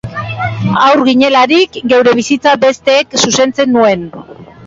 [0.83, 4.09] Haur ginelarik, geure bizitza bestek zuzentzen zuen